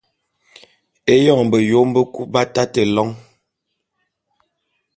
Éyoň 1.13 1.43
beyom 1.51 1.87
bekub 1.95 2.27
b’atate 2.33 2.81
lôň. 2.95 3.09